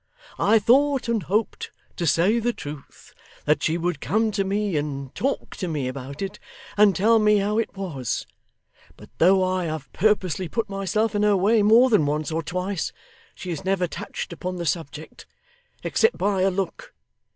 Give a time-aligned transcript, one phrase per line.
[0.39, 3.13] I thought and hoped, to say the truth,
[3.45, 6.39] that she would come to me, and talk to me about it,
[6.75, 8.25] and tell me how it was;
[8.97, 12.91] but though I have purposely put myself in her way more than once or twice,
[13.35, 15.27] she has never touched upon the subject
[15.83, 16.95] except by a look.